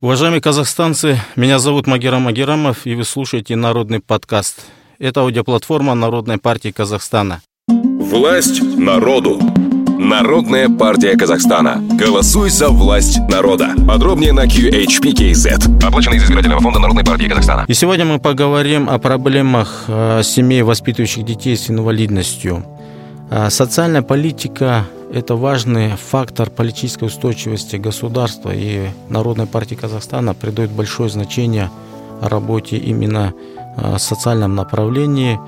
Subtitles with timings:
[0.00, 4.66] Уважаемые казахстанцы, меня зовут Магерам Магерамов, и вы слушаете Народный подкаст.
[5.00, 7.40] Это аудиоплатформа Народной партии Казахстана.
[7.66, 9.40] Власть народу.
[9.98, 11.82] Народная партия Казахстана.
[11.98, 13.70] Голосуй за власть народа.
[13.88, 15.84] Подробнее на QHPKZ.
[15.84, 17.64] Оплачено из избирательного фонда Народной партии Казахстана.
[17.66, 22.64] И сегодня мы поговорим о проблемах э, семей, воспитывающих детей с инвалидностью.
[23.32, 31.08] Э, социальная политика это важный фактор политической устойчивости государства, и Народная партия Казахстана придает большое
[31.08, 31.70] значение
[32.20, 33.32] работе именно
[33.76, 35.40] в э, социальном направлении.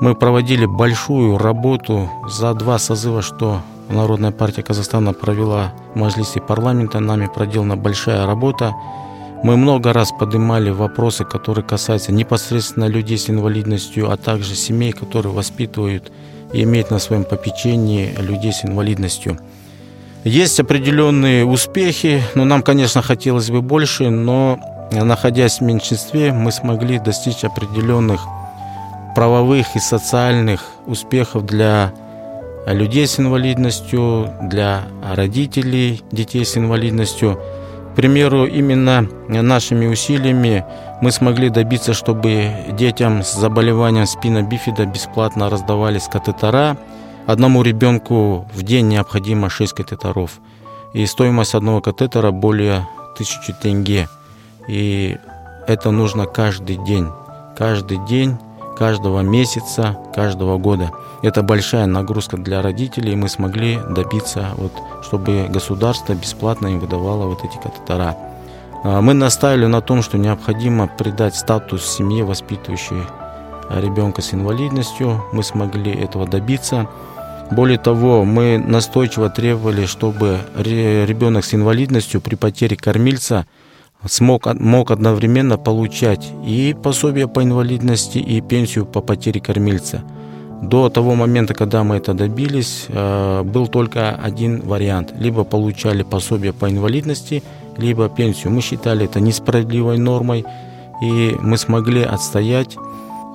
[0.00, 7.00] Мы проводили большую работу за два созыва, что Народная партия Казахстана провела в Мажлисе парламента.
[7.00, 8.72] Нами проделана большая работа.
[9.42, 15.32] Мы много раз поднимали вопросы, которые касаются непосредственно людей с инвалидностью, а также семей, которые
[15.32, 16.12] воспитывают
[16.52, 19.38] и иметь на своем попечении людей с инвалидностью.
[20.24, 24.58] Есть определенные успехи, но нам, конечно, хотелось бы больше, но
[24.92, 28.20] находясь в меньшинстве, мы смогли достичь определенных
[29.14, 31.92] правовых и социальных успехов для
[32.66, 37.40] людей с инвалидностью, для родителей детей с инвалидностью–
[38.00, 40.64] примеру, именно нашими усилиями
[41.02, 46.78] мы смогли добиться, чтобы детям с заболеванием спина бифида бесплатно раздавались катетера.
[47.26, 50.40] Одному ребенку в день необходимо 6 катетеров.
[50.94, 54.08] И стоимость одного катетера более 1000 тенге.
[54.66, 55.18] И
[55.66, 57.06] это нужно каждый день.
[57.54, 58.38] Каждый день,
[58.78, 60.90] каждого месяца, каждого года.
[61.22, 67.26] Это большая нагрузка для родителей, и мы смогли добиться, вот, чтобы государство бесплатно им выдавало
[67.26, 68.16] вот эти катетера.
[68.84, 73.02] А, мы наставили на том, что необходимо придать статус семье, воспитывающей
[73.68, 75.22] ребенка с инвалидностью.
[75.32, 76.88] Мы смогли этого добиться.
[77.50, 83.44] Более того, мы настойчиво требовали, чтобы ребенок с инвалидностью при потере кормильца
[84.06, 90.02] смог, мог одновременно получать и пособие по инвалидности, и пенсию по потере кормильца–
[90.62, 95.12] до того момента, когда мы это добились, э, был только один вариант.
[95.18, 97.42] Либо получали пособие по инвалидности,
[97.78, 98.52] либо пенсию.
[98.52, 100.44] Мы считали это несправедливой нормой,
[101.02, 102.76] и мы смогли отстоять.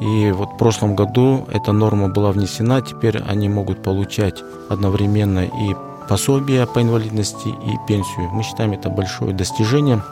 [0.00, 5.76] И вот в прошлом году эта норма была внесена, теперь они могут получать одновременно и
[6.08, 8.30] пособие по инвалидности, и пенсию.
[8.32, 10.02] Мы считаем это большое достижение.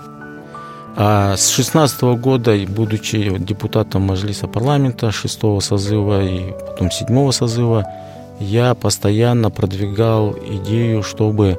[0.96, 7.86] А с 16 года, будучи депутатом Мажлиса парламента 6 созыва и потом 7 созыва,
[8.40, 11.58] я постоянно продвигал идею, чтобы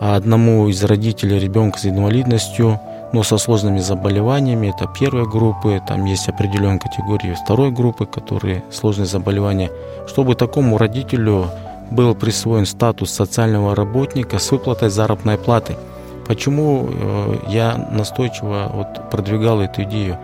[0.00, 2.80] одному из родителей ребенка с инвалидностью,
[3.12, 9.06] но со сложными заболеваниями, это первой группы, там есть определенные категории второй группы, которые сложные
[9.06, 9.70] заболевания,
[10.06, 11.50] чтобы такому родителю
[11.90, 15.76] был присвоен статус социального работника с выплатой заработной платы–
[16.30, 20.16] Почему э, я настойчиво вот продвигал эту идею?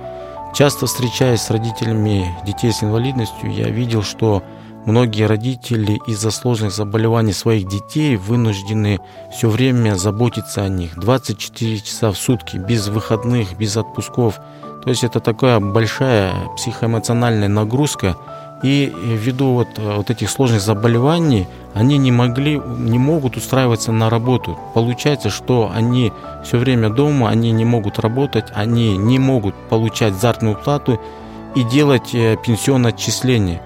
[0.54, 4.44] Часто встречаясь с родителями детей с инвалидностью, я видел, что
[4.84, 9.00] многие родители из-за сложных заболеваний своих детей вынуждены
[9.32, 10.96] все время заботиться о них.
[10.96, 14.38] 24 часа в сутки, без выходных, без отпусков.
[14.84, 18.16] То есть это такая большая психоэмоциональная нагрузка,
[18.62, 24.08] и ввиду вот, э, вот этих сложных заболеваний они не могли, не могут устраиваться на
[24.08, 24.58] работу.
[24.74, 26.12] Получается, что они
[26.42, 31.00] все время дома, они не могут работать, они не могут получать заработную плату
[31.54, 33.60] и делать э, пенсионное отчисление.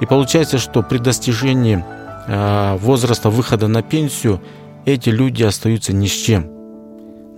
[0.00, 1.84] И получается, что при достижении
[2.26, 4.40] э, возраста выхода на пенсию
[4.84, 6.55] эти люди остаются ни с чем.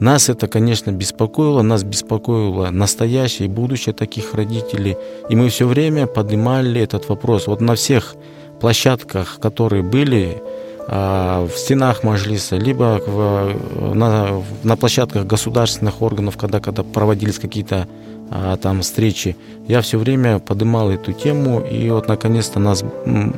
[0.01, 4.97] Нас это, конечно, беспокоило, нас беспокоило настоящее и будущее таких родителей.
[5.29, 7.49] И мы все время поднимали этот вопрос.
[7.49, 8.15] Вот на всех
[8.61, 10.41] площадках, которые были
[10.87, 17.89] а, в стенах Маджлиса, либо в, на, на площадках государственных органов, когда, когда проводились какие-то
[18.31, 19.37] а, там встречи,
[19.67, 22.85] я все время поднимал эту тему, и вот наконец-то нас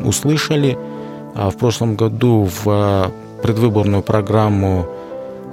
[0.05, 0.77] услышали.
[1.35, 3.11] А в прошлом году в
[3.43, 4.87] предвыборную программу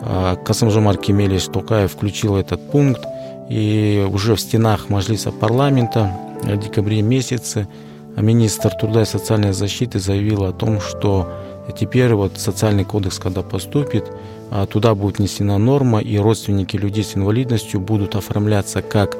[0.10, 3.02] а, Касымжомар Кемелевич Токаев включил этот пункт,
[3.50, 6.12] и уже в стенах Мажилиса парламента
[6.44, 7.68] в декабре месяце
[8.16, 11.32] министр труда и социальной защиты заявил о том, что
[11.78, 14.06] теперь вот социальный кодекс, когда поступит,
[14.50, 19.18] а, туда будет внесена норма, и родственники людей с инвалидностью будут оформляться как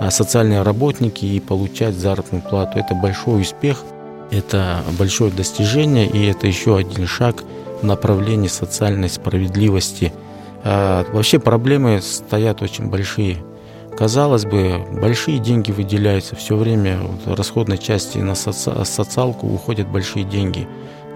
[0.00, 2.78] а, социальные работники и получать заработную плату.
[2.78, 3.84] Это большой успех,
[4.30, 7.44] это большое достижение, и это еще один шаг–
[7.82, 10.12] направлении социальной справедливости.
[10.62, 13.38] А вообще проблемы стоят очень большие.
[13.96, 20.24] Казалось бы, большие деньги выделяются все время, вот, расходной части на соци- социалку уходят большие
[20.24, 20.68] деньги.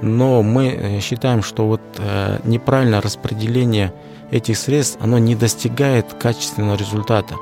[0.02, 3.92] но мы э, считаем, что вот э, неправильное распределение
[4.30, 7.34] этих средств, оно не достигает качественного результата.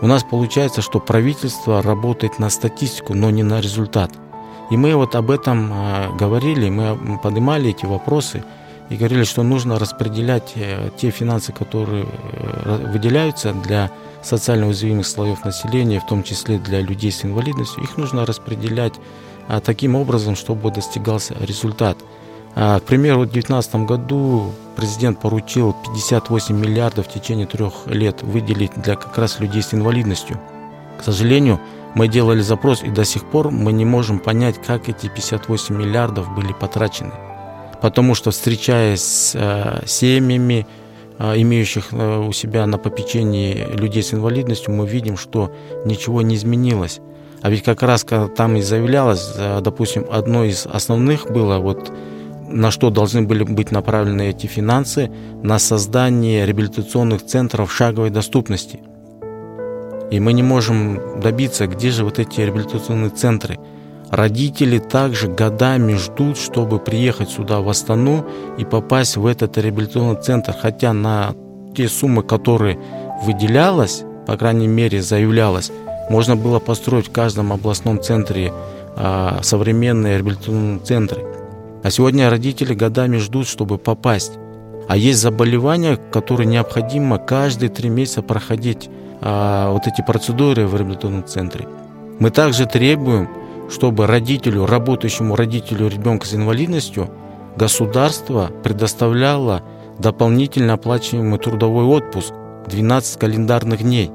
[0.00, 4.10] У нас получается, что правительство работает на статистику, но не на результат.
[4.70, 8.42] И мы вот об этом э, говорили, мы поднимали эти вопросы
[8.90, 10.54] и говорили, что нужно распределять
[10.96, 12.06] те финансы, которые
[12.92, 13.90] выделяются для
[14.22, 18.94] социально уязвимых слоев населения, в том числе для людей с инвалидностью, их нужно распределять
[19.48, 21.98] а, таким образом, чтобы достигался результат.
[22.54, 28.72] А, к примеру, в 2019 году президент поручил 58 миллиардов в течение трех лет выделить
[28.76, 30.38] для как раз людей с инвалидностью.
[30.98, 31.60] К сожалению,
[31.94, 36.34] мы делали запрос, и до сих пор мы не можем понять, как эти 58 миллиардов
[36.34, 37.12] были потрачены.
[37.80, 40.66] Потому что, встречаясь с э, семьями,
[41.18, 45.52] э, имеющих э, у себя на попечении людей с инвалидностью, мы видим, что
[45.84, 47.00] ничего не изменилось.
[47.40, 51.92] А ведь как раз когда там и заявлялось, допустим, одно из основных было вот
[52.48, 55.10] на что должны были быть направлены эти финансы,
[55.42, 58.80] на создание реабилитационных центров шаговой доступности.
[60.10, 63.58] И мы не можем добиться, где же вот эти реабилитационные центры.
[64.10, 68.24] Родители также годами ждут, чтобы приехать сюда в Астану
[68.56, 71.34] и попасть в этот реабилитационный центр, хотя на
[71.76, 72.78] те суммы, которые
[73.22, 75.70] выделялось, по крайней мере заявлялось,
[76.08, 78.52] можно было построить в каждом областном центре
[78.96, 81.22] а, современные реабилитационные центры.
[81.82, 84.32] А сегодня родители годами ждут, чтобы попасть.
[84.88, 88.88] А есть заболевания, которые необходимо каждые три месяца проходить
[89.20, 91.68] а, вот эти процедуры в реабилитационном центре.
[92.18, 93.28] Мы также требуем,
[93.70, 97.10] чтобы родителю, работающему родителю ребенка с инвалидностью,
[97.56, 99.62] государство предоставляло
[99.98, 102.32] дополнительно оплачиваемый трудовой отпуск
[102.66, 104.10] 12 календарных дней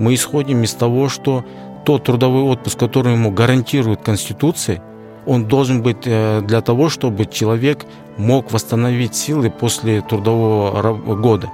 [0.00, 1.44] мы исходим из того, что
[1.84, 4.82] тот трудовой отпуск, который ему гарантирует Конституция,
[5.26, 7.84] он должен быть э, для того, чтобы человек
[8.16, 11.50] мог восстановить силы после трудового года.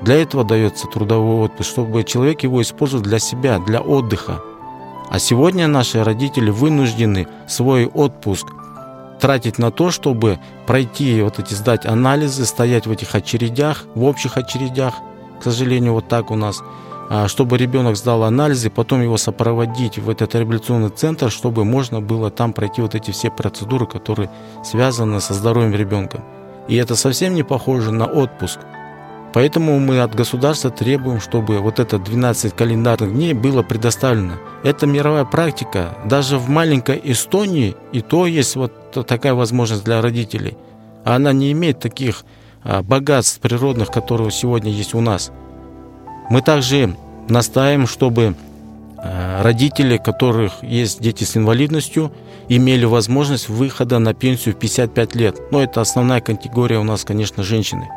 [0.00, 4.40] Для этого дается трудовой отпуск, чтобы человек его использовал для себя, для отдыха.
[5.10, 8.46] А сегодня наши родители вынуждены свой отпуск
[9.20, 14.36] тратить на то, чтобы пройти вот эти, сдать анализы, стоять в этих очередях, в общих
[14.36, 14.94] очередях.
[15.40, 16.62] К сожалению, вот так у нас–
[17.12, 22.30] а, чтобы ребенок сдал анализы, потом его сопроводить в этот реабилитационный центр, чтобы можно было
[22.30, 24.30] там пройти вот эти все процедуры, которые
[24.62, 26.22] связаны со здоровьем ребенка.
[26.68, 28.60] И это совсем не похоже на отпуск.
[29.32, 34.34] Поэтому мы от государства требуем, чтобы вот это 12 календарных дней было предоставлено.
[34.64, 35.96] Это мировая практика.
[36.04, 40.56] Даже в маленькой Эстонии и то есть вот такая возможность для родителей.
[41.04, 42.24] А она не имеет таких
[42.64, 45.30] а, богатств природных, которые сегодня есть у нас.
[46.28, 46.94] Мы также
[47.28, 48.34] настаиваем, чтобы
[49.02, 52.12] э, родители, которых есть дети с инвалидностью,
[52.48, 55.40] имели возможность выхода на пенсию в 55 лет.
[55.50, 57.88] Но это основная категория у нас, конечно, женщины.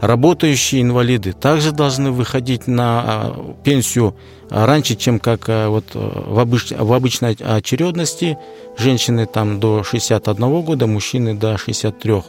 [0.00, 4.14] Работающие инвалиды также должны выходить на э, пенсию
[4.48, 8.38] раньше, чем как э, вот в, обыч, в обычной очередности.
[8.76, 12.22] Женщины там до 61 года, мужчины до 63.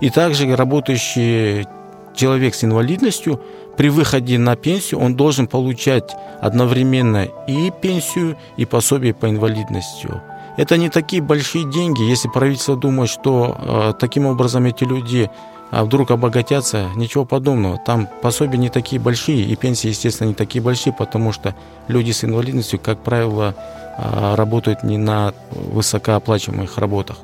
[0.00, 1.66] И также работающие
[2.14, 3.40] человек с инвалидностью
[3.76, 10.08] при выходе на пенсию он должен получать одновременно и пенсию, и пособие по инвалидности.
[10.56, 15.30] Это не такие большие деньги, если правительство думает, что э, таким образом эти люди
[15.70, 17.78] а вдруг обогатятся, ничего подобного.
[17.78, 21.54] Там пособия не такие большие, и пенсии, естественно, не такие большие, потому что
[21.88, 23.54] люди с инвалидностью, как правило,
[23.98, 27.18] э, работают не на высокооплачиваемых работах.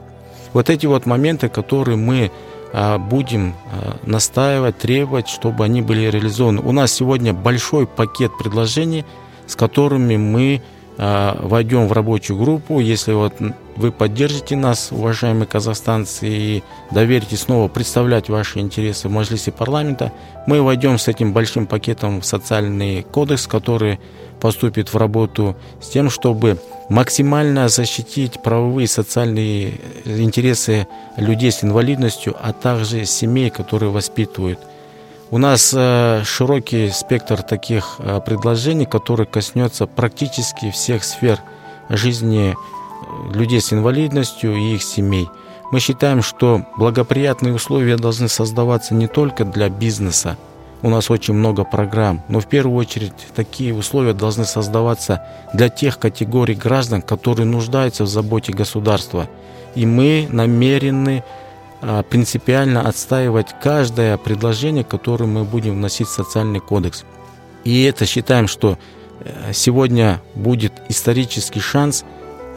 [0.52, 2.30] Вот эти вот моменты, которые мы
[2.72, 6.60] а, будем а, настаивать, требовать, чтобы они были реализованы.
[6.60, 9.04] У нас сегодня большой пакет предложений,
[9.46, 12.80] с которыми мы а, войдем в рабочую группу.
[12.80, 13.34] Если вот
[13.76, 20.12] вы поддержите нас, уважаемые казахстанцы, и доверите снова представлять ваши интересы в Мажилисе парламента,
[20.46, 24.00] мы войдем с этим большим пакетом в социальный кодекс, который
[24.40, 30.86] поступит в работу с тем, чтобы максимально защитить правовые и социальные интересы
[31.16, 34.58] людей с инвалидностью, а также семей, которые воспитывают.
[35.30, 41.40] У нас э, широкий спектр таких э, предложений, который коснется практически всех сфер
[41.88, 45.28] жизни э, людей с инвалидностью и их семей.
[45.72, 50.36] Мы считаем, что благоприятные условия должны создаваться не только для бизнеса,
[50.82, 55.98] у нас очень много программ, но в первую очередь такие условия должны создаваться для тех
[55.98, 59.28] категорий граждан, которые нуждаются в заботе государства.
[59.74, 61.24] И мы намерены
[62.08, 67.04] принципиально отстаивать каждое предложение, которое мы будем вносить в социальный кодекс.
[67.64, 68.78] И это считаем, что
[69.20, 72.04] э, сегодня будет исторический шанс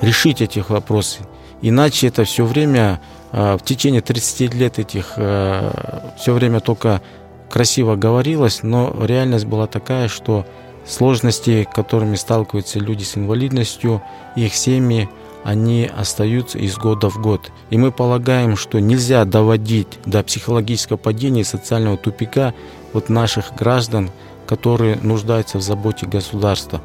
[0.01, 1.19] решить эти вопросы.
[1.61, 7.01] Иначе это все время в течение 30 лет этих все время только
[7.49, 10.45] красиво говорилось, но реальность была такая, что
[10.85, 14.01] сложности, которыми сталкиваются люди с инвалидностью,
[14.35, 15.09] их семьи,
[15.43, 17.51] они остаются из года в год.
[17.69, 22.53] И мы полагаем, что нельзя доводить до психологического падения и социального тупика
[22.93, 24.11] вот наших граждан,
[24.47, 26.81] которые нуждаются в заботе государства.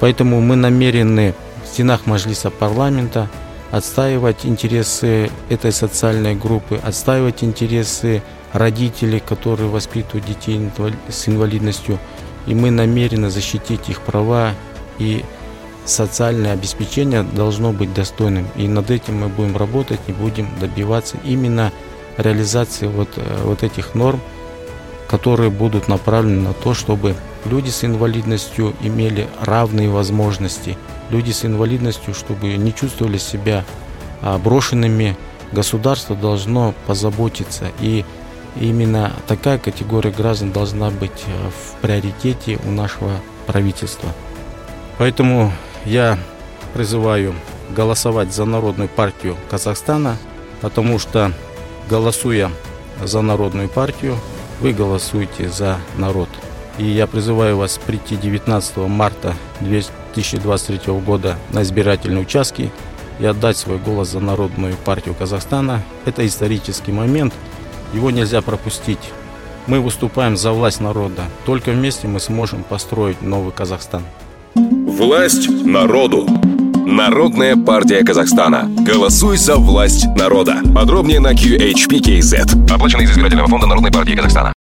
[0.00, 1.34] Поэтому мы намерены
[1.64, 3.28] в стенах Маджлиса парламента
[3.70, 8.22] отстаивать интересы этой социальной группы, отстаивать интересы
[8.52, 10.70] родителей, которые воспитывают детей
[11.08, 11.98] с инвалидностью.
[12.46, 14.52] И мы намерены защитить их права
[14.98, 15.24] и
[15.86, 18.46] социальное обеспечение должно быть достойным.
[18.56, 21.72] И над этим мы будем работать и будем добиваться именно
[22.16, 24.20] реализации вот, э, вот этих норм,
[25.08, 27.14] которые будут направлены на то, чтобы
[27.44, 30.76] люди с инвалидностью имели равные возможности.
[31.10, 33.64] Люди с инвалидностью, чтобы не чувствовали себя
[34.22, 35.16] а, брошенными,
[35.52, 37.66] государство должно позаботиться.
[37.80, 38.04] И
[38.60, 43.12] именно такая категория граждан должна быть э, в приоритете у нашего
[43.46, 44.08] правительства.
[44.98, 45.52] Поэтому
[45.86, 46.18] я
[46.74, 47.34] призываю
[47.70, 50.16] голосовать за Народную партию Казахстана,
[50.60, 51.32] потому что
[51.88, 52.50] голосуя
[53.02, 54.16] за Народную партию,
[54.60, 56.28] вы голосуете за народ.
[56.78, 62.70] И я призываю вас прийти 19 марта 2023 года на избирательные участки
[63.18, 65.82] и отдать свой голос за Народную партию Казахстана.
[66.04, 67.32] Это исторический момент,
[67.94, 69.12] его нельзя пропустить.
[69.66, 71.24] Мы выступаем за власть народа.
[71.44, 74.02] Только вместе мы сможем построить новый Казахстан.
[74.96, 76.26] Власть народу.
[76.86, 78.66] Народная партия Казахстана.
[78.66, 80.62] Голосуй за власть народа.
[80.74, 82.72] Подробнее на QHPKZ.
[82.72, 84.55] Оплачено из избирательного фонда Народной партии Казахстана.